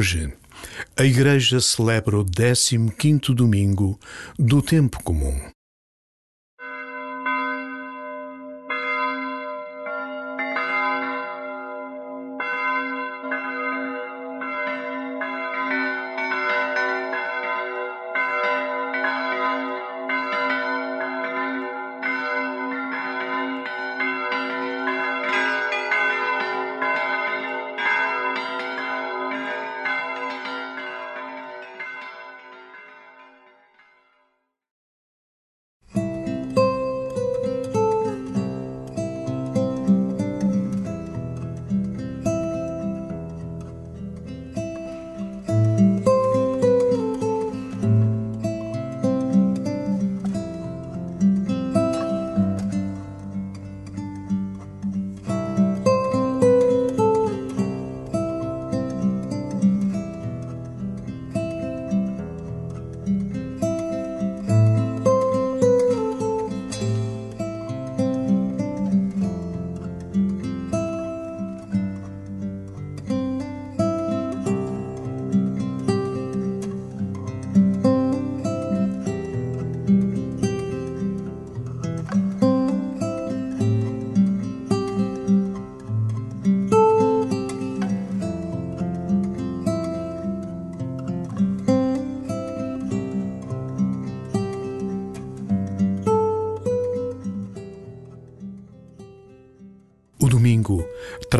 Hoje, 0.00 0.32
a 0.96 1.04
Igreja 1.04 1.60
celebra 1.60 2.18
o 2.18 2.24
15 2.88 3.34
domingo 3.34 4.00
do 4.38 4.62
tempo 4.62 4.98
comum. 5.02 5.38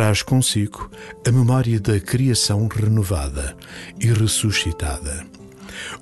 Traz 0.00 0.22
consigo 0.22 0.90
a 1.28 1.30
memória 1.30 1.78
da 1.78 2.00
criação 2.00 2.66
renovada 2.68 3.54
e 4.00 4.06
ressuscitada. 4.06 5.26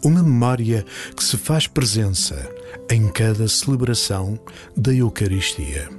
Uma 0.05 0.23
memória 0.23 0.87
que 1.17 1.25
se 1.25 1.37
faz 1.37 1.67
presença 1.67 2.49
em 2.89 3.09
cada 3.09 3.49
celebração 3.49 4.39
da 4.77 4.93
Eucaristia. 4.93 5.91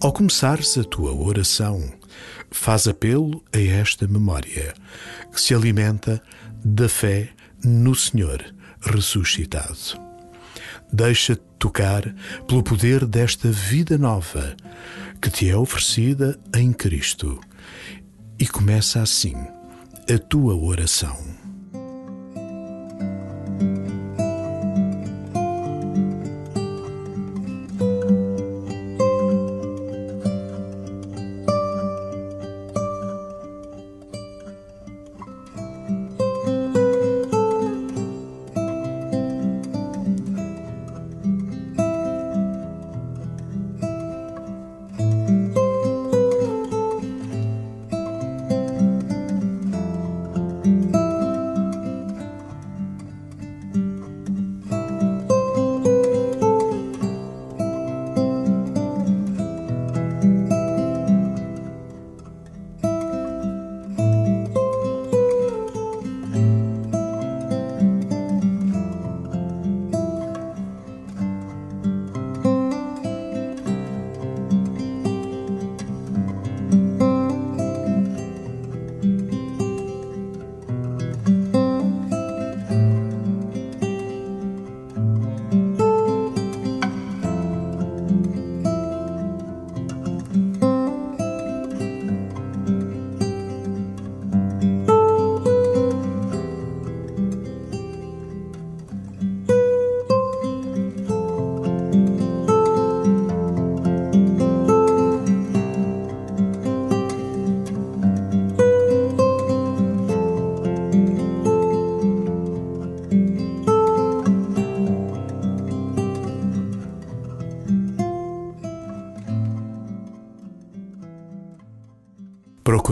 Ao 0.00 0.10
começares 0.10 0.78
a 0.78 0.84
tua 0.84 1.12
oração, 1.14 1.84
faz 2.50 2.88
apelo 2.88 3.44
a 3.54 3.58
esta 3.58 4.08
memória, 4.08 4.72
que 5.30 5.38
se 5.38 5.54
alimenta 5.54 6.22
da 6.64 6.88
fé 6.88 7.28
no 7.62 7.94
Senhor 7.94 8.42
ressuscitado. 8.80 10.00
Deixa-te 10.90 11.42
tocar 11.58 12.14
pelo 12.48 12.62
poder 12.62 13.04
desta 13.04 13.50
vida 13.50 13.98
nova 13.98 14.56
que 15.20 15.30
te 15.30 15.48
é 15.48 15.56
oferecida 15.56 16.38
em 16.54 16.72
Cristo. 16.72 17.40
E 18.38 18.46
começa 18.46 19.00
assim 19.00 19.34
a 20.08 20.18
tua 20.18 20.54
oração. 20.54 21.45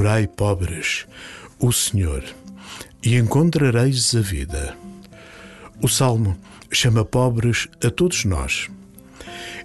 Procurai, 0.04 0.26
pobres, 0.26 1.06
o 1.59 1.72
Senhor, 1.72 2.22
e 3.03 3.16
encontrareis 3.16 4.15
a 4.15 4.20
vida. 4.20 4.76
O 5.81 5.88
Salmo 5.88 6.37
chama 6.70 7.06
pobres 7.06 7.69
a 7.82 7.91
todos 7.91 8.26
nós. 8.26 8.69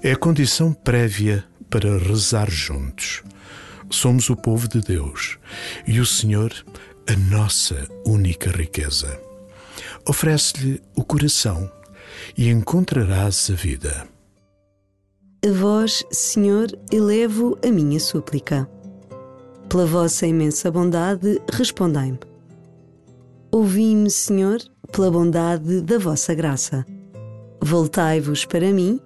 É 0.01 0.13
a 0.13 0.15
condição 0.15 0.71
prévia 0.71 1.43
para 1.69 1.97
rezar 1.97 2.49
juntos. 2.49 3.21
Somos 3.89 4.29
o 4.29 4.35
povo 4.37 4.65
de 4.69 4.79
Deus 4.79 5.37
e 5.85 5.99
o 5.99 6.05
Senhor 6.05 6.53
a 7.05 7.17
nossa 7.29 7.85
única 8.05 8.49
riqueza. 8.49 9.19
Oferece-lhe 10.07 10.81
o 10.95 11.03
coração 11.03 11.69
e 12.37 12.47
encontrarás 12.47 13.49
a 13.51 13.55
vida. 13.55 14.07
A 15.45 15.51
vós, 15.51 16.01
Senhor, 16.13 16.67
elevo 16.89 17.59
a 17.61 17.69
minha 17.69 17.99
súplica 17.99 18.69
pela 19.69 19.85
vossa 19.85 20.25
imensa 20.25 20.71
bondade, 20.71 21.39
respondei-me. 21.53 22.19
Ouvi-me, 23.51 24.09
Senhor, 24.09 24.59
pela 24.91 25.11
bondade 25.11 25.81
da 25.81 25.99
vossa 25.99 26.33
graça. 26.33 26.83
Voltai-vos 27.61 28.45
para 28.45 28.73
mim, 28.73 28.99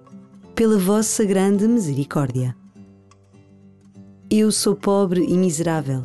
pela 0.54 0.78
vossa 0.78 1.22
grande 1.24 1.68
misericórdia. 1.68 2.56
Eu 4.30 4.50
sou 4.50 4.74
pobre 4.74 5.22
e 5.22 5.36
miserável. 5.36 6.02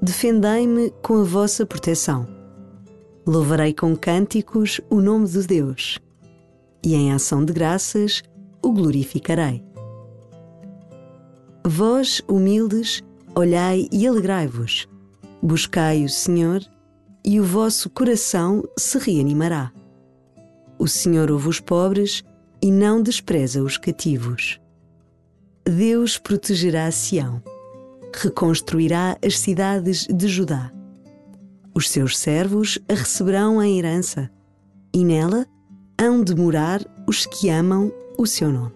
Defendei-me 0.00 0.90
com 1.02 1.20
a 1.20 1.24
vossa 1.24 1.66
proteção. 1.66 2.26
Louvarei 3.26 3.74
com 3.74 3.94
cânticos 3.94 4.80
o 4.88 5.00
nome 5.00 5.26
de 5.28 5.46
Deus, 5.46 5.98
e 6.82 6.94
em 6.94 7.12
ação 7.12 7.44
de 7.44 7.52
graças 7.52 8.22
o 8.62 8.72
glorificarei. 8.72 9.62
Vós, 11.64 12.22
humildes, 12.28 13.02
olhai 13.36 13.86
e 13.92 14.06
alegrai-vos. 14.06 14.88
Buscai 15.42 16.04
o 16.04 16.08
Senhor 16.08 16.62
e 17.24 17.38
o 17.38 17.44
vosso 17.44 17.90
coração 17.90 18.62
se 18.78 18.98
reanimará. 18.98 19.70
O 20.78 20.88
Senhor 20.88 21.30
ouve 21.30 21.48
os 21.48 21.60
pobres 21.60 22.24
e 22.62 22.70
não 22.70 23.02
despreza 23.02 23.62
os 23.62 23.76
cativos. 23.76 24.58
Deus 25.64 26.16
protegerá 26.16 26.90
Sião, 26.90 27.42
reconstruirá 28.14 29.18
as 29.24 29.38
cidades 29.38 30.06
de 30.06 30.28
Judá. 30.28 30.72
Os 31.74 31.90
seus 31.90 32.16
servos 32.16 32.78
a 32.88 32.94
receberão 32.94 33.62
em 33.62 33.78
herança, 33.78 34.30
e 34.94 35.04
nela 35.04 35.46
hão 36.00 36.22
de 36.22 36.34
morar 36.34 36.80
os 37.06 37.26
que 37.26 37.50
amam 37.50 37.92
o 38.16 38.26
seu 38.26 38.50
nome. 38.50 38.75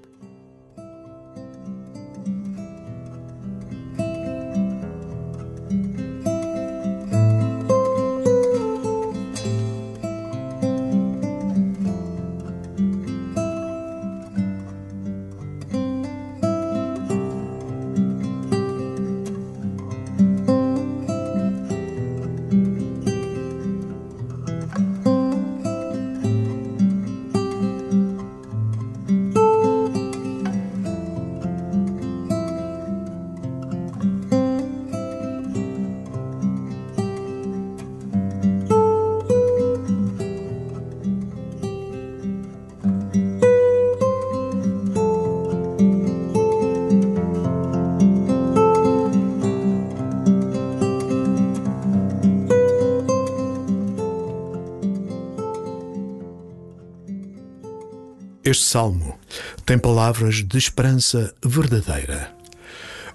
Este 58.51 58.65
salmo 58.65 59.17
tem 59.65 59.79
palavras 59.79 60.43
de 60.43 60.59
esperança 60.59 61.33
verdadeira. 61.41 62.35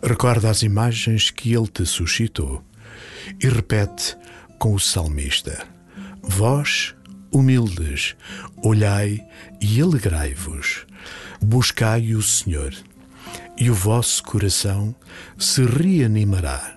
Recorda 0.02 0.50
as 0.50 0.64
imagens 0.64 1.30
que 1.30 1.54
ele 1.54 1.68
te 1.68 1.86
suscitou 1.86 2.64
e 3.44 3.50
repete 3.50 4.16
com 4.58 4.74
o 4.74 4.80
salmista: 4.80 5.68
Vós, 6.24 6.96
humildes, 7.34 8.16
olhai 8.64 9.28
e 9.60 9.82
alegrai-vos, 9.82 10.86
buscai 11.42 12.14
o 12.14 12.22
Senhor, 12.22 12.74
e 13.58 13.70
o 13.70 13.76
vosso 13.76 14.24
coração 14.24 14.96
se 15.38 15.66
reanimará. 15.66 16.75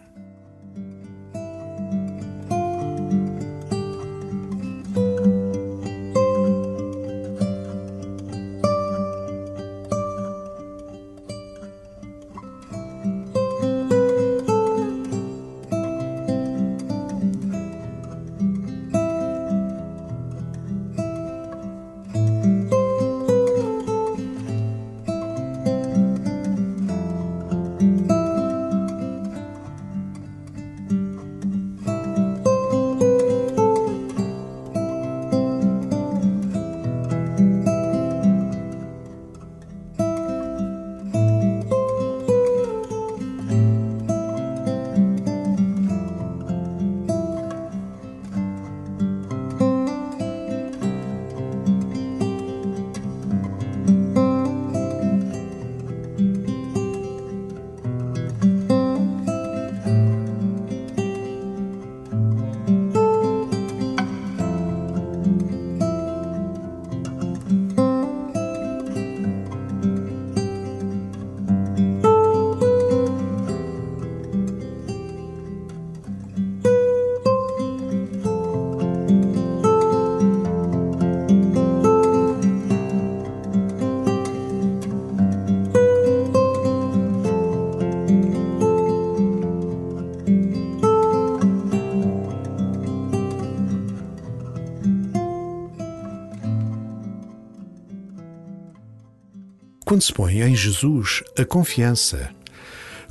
Quando 99.99 100.05
se 100.05 100.13
põe 100.13 100.43
em 100.43 100.55
Jesus 100.55 101.25
a 101.37 101.45
confiança, 101.45 102.31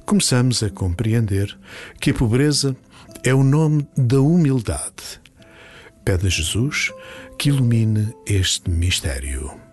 começamos 0.06 0.64
a 0.64 0.70
compreender 0.70 1.54
que 2.00 2.12
a 2.12 2.14
pobreza 2.14 2.78
é 3.26 3.34
o 3.34 3.44
nome 3.44 3.86
da 3.98 4.22
humildade. 4.22 5.20
Pede 6.06 6.28
a 6.28 6.30
Jesus 6.30 6.94
que 7.38 7.50
ilumine 7.50 8.16
este 8.26 8.70
mistério. 8.70 9.67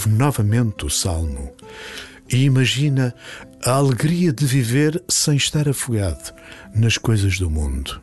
Ouve 0.00 0.08
novamente 0.08 0.86
o 0.86 0.90
salmo 0.90 1.52
e 2.32 2.44
imagina 2.44 3.14
a 3.66 3.72
alegria 3.72 4.32
de 4.32 4.46
viver 4.46 5.02
sem 5.08 5.36
estar 5.36 5.68
afogado 5.68 6.32
nas 6.74 6.96
coisas 6.96 7.38
do 7.38 7.50
mundo. 7.50 8.00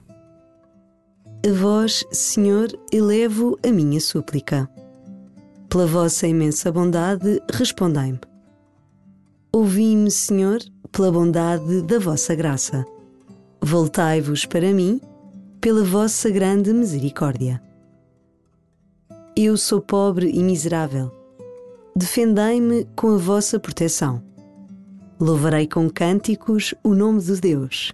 A 1.48 1.52
vós, 1.54 2.04
Senhor, 2.12 2.68
elevo 2.92 3.58
a 3.66 3.72
minha 3.72 4.00
súplica. 4.00 4.70
Pela 5.70 5.88
vossa 5.88 6.28
imensa 6.28 6.72
bondade, 6.72 7.42
respondei-me. 7.52 8.20
Ouvi-me, 9.52 10.12
Senhor, 10.12 10.60
pela 10.92 11.12
bondade 11.12 11.82
da 11.82 11.98
vossa 11.98 12.36
graça. 12.36 12.86
Voltai-vos 13.62 14.46
para 14.46 14.72
mim, 14.72 15.02
pela 15.60 15.84
vossa 15.84 16.30
grande 16.30 16.72
misericórdia. 16.74 17.62
Eu 19.36 19.58
sou 19.58 19.82
pobre 19.82 20.30
e 20.30 20.44
miserável. 20.44 21.17
Defendei-me 21.98 22.86
com 22.96 23.16
a 23.16 23.18
vossa 23.18 23.60
proteção. 23.60 24.22
Louvarei 25.20 25.68
com 25.68 25.90
cânticos 25.90 26.76
o 26.84 26.94
nome 26.94 27.20
de 27.20 27.42
Deus, 27.42 27.92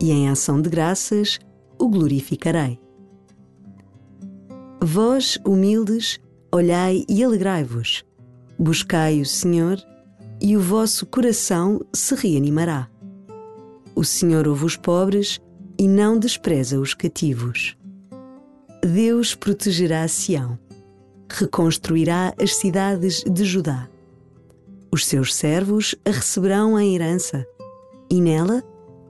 e 0.00 0.10
em 0.10 0.30
ação 0.30 0.62
de 0.62 0.70
graças 0.70 1.38
o 1.78 1.86
glorificarei. 1.86 2.80
Vós, 4.82 5.38
humildes, 5.46 6.18
olhai 6.50 7.04
e 7.06 7.22
alegrai-vos. 7.22 8.02
Buscai 8.58 9.20
o 9.20 9.26
Senhor, 9.26 9.78
e 10.40 10.56
o 10.56 10.60
vosso 10.62 11.04
coração 11.04 11.78
se 11.92 12.14
reanimará. 12.14 12.88
O 13.94 14.02
Senhor 14.02 14.48
ouve 14.48 14.64
os 14.64 14.78
pobres 14.78 15.38
e 15.78 15.86
não 15.86 16.18
despreza 16.18 16.80
os 16.80 16.94
cativos. 16.94 17.76
Deus 18.82 19.34
protegerá 19.34 20.08
Sião, 20.08 20.58
reconstruirá 21.30 22.34
as 22.40 22.56
cidades 22.56 23.22
de 23.24 23.44
Judá. 23.44 23.88
Os 24.92 25.06
seus 25.06 25.34
servos 25.34 25.94
a 26.04 26.10
receberão 26.10 26.78
em 26.78 26.94
herança, 26.94 27.46
e 28.10 28.20
nela 28.20 28.62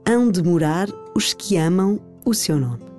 hão 0.07 0.29
de 0.29 0.43
morar 0.43 0.87
os 1.15 1.33
que 1.33 1.57
amam 1.57 1.99
o 2.25 2.33
seu 2.33 2.59
nome. 2.59 2.90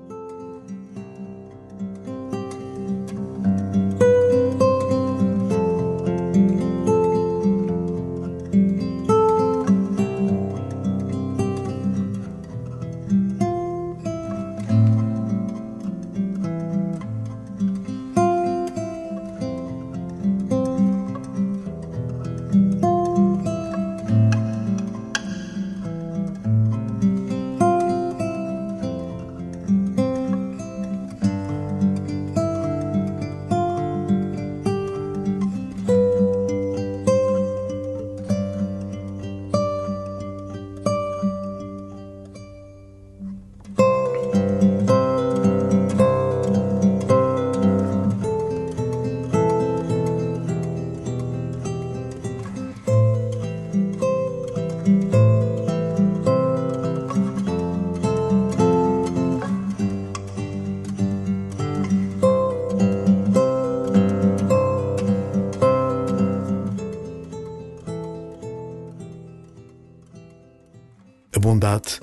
Bondade 71.53 72.01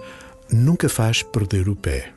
nunca 0.51 0.87
faz 0.87 1.23
perder 1.23 1.67
o 1.69 1.75
pé. 1.75 2.13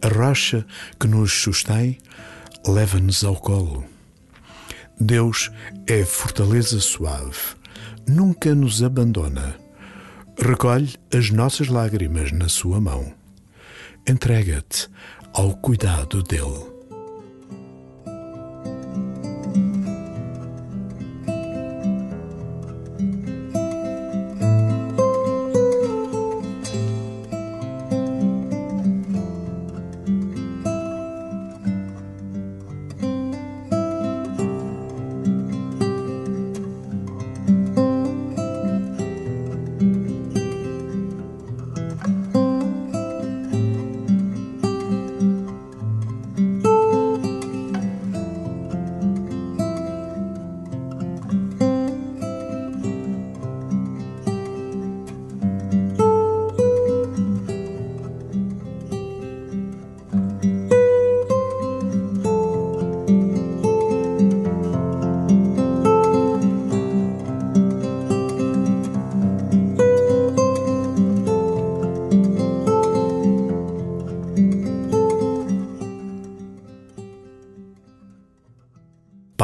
A 0.00 0.08
rocha 0.08 0.66
que 0.98 1.06
nos 1.06 1.30
sustém 1.30 1.98
leva-nos 2.66 3.22
ao 3.22 3.36
colo. 3.36 3.84
Deus 4.98 5.50
é 5.86 6.02
fortaleza 6.04 6.80
suave, 6.80 7.54
nunca 8.08 8.54
nos 8.54 8.82
abandona. 8.82 9.56
Recolhe 10.38 10.96
as 11.14 11.30
nossas 11.30 11.68
lágrimas 11.68 12.32
na 12.32 12.48
sua 12.48 12.80
mão. 12.80 13.12
Entrega-te 14.08 14.88
ao 15.34 15.54
cuidado 15.56 16.22
dele. 16.22 16.69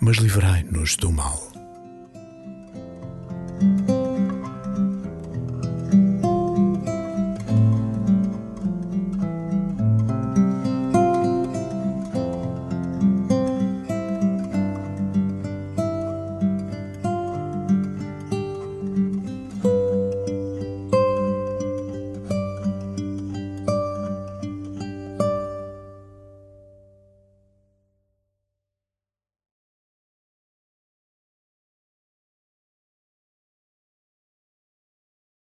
mas 0.00 0.16
livrai-nos 0.16 0.96
do 0.96 1.10
mal. 1.12 1.47